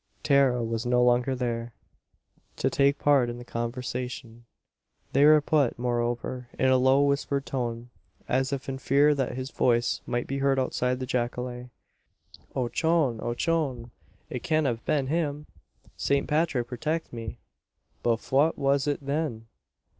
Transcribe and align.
Tara 0.23 0.63
was 0.63 0.83
no 0.83 1.03
longer 1.03 1.35
there, 1.35 1.75
to 2.55 2.71
take 2.71 2.97
part 2.97 3.29
in 3.29 3.37
the 3.37 3.45
conversation. 3.45 4.45
They 5.13 5.25
were 5.25 5.41
put, 5.41 5.77
moreover, 5.77 6.49
in 6.57 6.69
a 6.71 6.77
low 6.77 7.03
whispered 7.03 7.45
tone, 7.45 7.91
as 8.27 8.51
if 8.51 8.67
in 8.67 8.79
fear 8.79 9.13
that 9.13 9.35
his 9.37 9.51
voice 9.51 10.01
might 10.07 10.25
be 10.25 10.39
heard 10.39 10.57
outside 10.57 10.99
the 10.99 11.05
jacale. 11.05 11.69
"Ochone! 12.55 13.19
Ochone! 13.21 13.91
it 14.27 14.43
cyan't 14.43 14.65
av 14.65 14.83
been 14.85 15.05
him! 15.05 15.45
Sant 15.95 16.27
Pathrick 16.27 16.67
protict 16.67 17.13
me, 17.13 17.37
but 18.01 18.15
fwhat 18.15 18.57
was 18.57 18.87
it 18.87 19.01
thin? 19.01 19.45